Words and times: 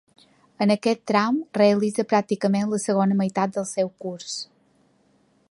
En 0.65 0.71
aquest 0.75 1.03
tram 1.11 1.37
realitza 1.57 2.07
pràcticament 2.15 2.73
la 2.73 2.81
segona 2.87 3.19
meitat 3.21 3.55
del 3.59 3.69
seu 3.75 3.93
curs. 4.07 4.41